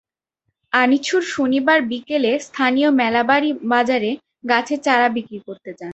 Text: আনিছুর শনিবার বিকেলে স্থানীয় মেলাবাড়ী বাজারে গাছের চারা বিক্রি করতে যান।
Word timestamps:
আনিছুর 0.73 1.23
শনিবার 1.27 1.79
বিকেলে 1.91 2.31
স্থানীয় 2.39 2.89
মেলাবাড়ী 2.91 3.49
বাজারে 3.65 4.11
গাছের 4.49 4.79
চারা 4.81 5.07
বিক্রি 5.15 5.39
করতে 5.47 5.71
যান। 5.73 5.89